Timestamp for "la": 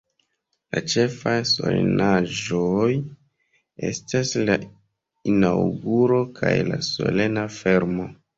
0.75-0.79, 4.49-4.57, 6.73-6.81